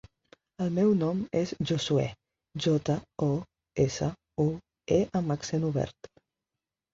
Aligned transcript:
El 0.63 0.69
meu 0.75 0.93
nom 1.01 1.19
és 1.41 1.51
Josuè: 1.71 2.05
jota, 2.67 2.95
o, 3.27 3.29
essa, 3.85 4.09
u, 4.45 4.47
e 4.97 4.99
amb 5.21 5.37
accent 5.37 5.69
obert. 5.71 6.11